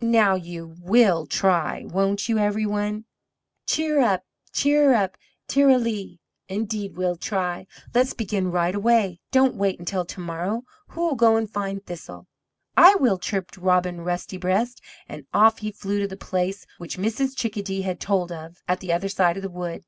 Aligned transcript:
Now 0.00 0.34
you 0.34 0.74
WILL 0.80 1.26
try, 1.28 1.84
won't 1.84 2.28
you, 2.28 2.38
EVERY 2.40 2.66
ONE?" 2.66 3.04
"Cheerup, 3.68 4.24
cheerup, 4.52 5.16
ter 5.46 5.68
ra 5.68 5.76
lee! 5.76 6.18
Indeed 6.48 6.96
we'll 6.96 7.14
try; 7.14 7.68
let's 7.94 8.12
begin 8.12 8.50
right 8.50 8.74
away! 8.74 9.20
Don't 9.30 9.54
wait 9.54 9.78
until 9.78 10.04
to 10.04 10.18
morrow; 10.18 10.64
who'll 10.88 11.14
go 11.14 11.36
and 11.36 11.48
find 11.48 11.86
Thistle?" 11.86 12.26
"I 12.76 12.96
will," 12.96 13.16
chirped 13.16 13.56
Robin 13.56 14.00
Rusty 14.00 14.38
breast, 14.38 14.82
and 15.08 15.24
off 15.32 15.58
he 15.58 15.70
flew 15.70 16.00
to 16.00 16.08
the 16.08 16.16
place 16.16 16.66
which 16.78 16.98
Mrs. 16.98 17.36
Chickadee 17.36 17.82
had 17.82 18.00
told 18.00 18.32
of, 18.32 18.56
at 18.66 18.80
the 18.80 18.92
other 18.92 19.08
side 19.08 19.36
of 19.36 19.44
the 19.44 19.48
wood. 19.50 19.84